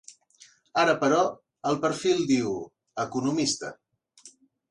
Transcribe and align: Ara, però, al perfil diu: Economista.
Ara, 0.83 0.95
però, 1.03 1.19
al 1.71 1.77
perfil 1.83 2.23
diu: 2.33 2.55
Economista. 3.05 3.73